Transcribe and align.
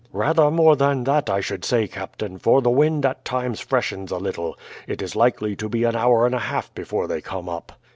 "Rather 0.13 0.49
more 0.49 0.75
than 0.75 1.03
that, 1.03 1.29
I 1.29 1.41
should 1.41 1.63
say, 1.63 1.87
captain, 1.87 2.39
for 2.39 2.63
the 2.63 2.71
wind 2.71 3.05
at 3.05 3.23
times 3.23 3.59
freshens 3.59 4.09
a 4.09 4.17
little. 4.17 4.57
It 4.87 4.99
is 4.99 5.15
likely 5.15 5.55
to 5.57 5.69
be 5.69 5.83
an 5.83 5.95
hour 5.95 6.25
and 6.25 6.33
a 6.33 6.39
half 6.39 6.73
before 6.73 7.05
they 7.05 7.21
come 7.21 7.47
up." 7.47 7.73